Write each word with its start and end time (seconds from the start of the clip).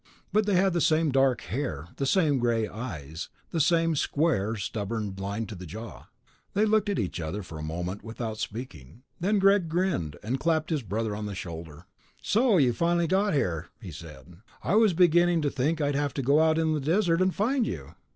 But 0.33 0.47
they 0.47 0.55
had 0.55 0.73
the 0.73 0.81
same 0.81 1.11
dark 1.11 1.41
hair, 1.41 1.89
the 1.97 2.07
same 2.07 2.39
gray 2.39 2.67
eyes, 2.67 3.29
the 3.51 3.59
same 3.61 3.95
square, 3.95 4.55
stubborn 4.55 5.15
line 5.15 5.45
to 5.45 5.53
the 5.53 5.67
jaw. 5.67 6.07
They 6.55 6.65
looked 6.65 6.89
at 6.89 6.97
each 6.97 7.19
other 7.19 7.43
for 7.43 7.59
a 7.59 7.61
moment 7.61 8.03
without 8.03 8.39
speaking. 8.39 9.03
Then 9.19 9.37
Greg 9.37 9.69
grinned 9.69 10.17
and 10.23 10.39
clapped 10.39 10.71
his 10.71 10.81
brother 10.81 11.15
on 11.15 11.27
the 11.27 11.35
shoulder. 11.35 11.85
"So 12.19 12.57
you 12.57 12.73
got 12.73 12.95
here, 12.95 13.11
finally," 13.11 13.67
he 13.79 13.91
said. 13.91 14.37
"I 14.63 14.73
was 14.73 14.93
beginning 14.93 15.43
to 15.43 15.51
think 15.51 15.79
I'd 15.79 15.93
have 15.93 16.15
to 16.15 16.23
go 16.23 16.39
out 16.39 16.57
on 16.57 16.73
the 16.73 16.79
desert 16.81 17.21
and 17.21 17.31
find 17.35 17.67
you." 17.67 17.93